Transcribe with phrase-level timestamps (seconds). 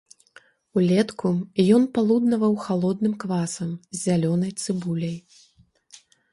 [0.79, 1.29] Улетку
[1.75, 5.17] ён палуднаваў халодным квасам з зялёнай цыбуляй.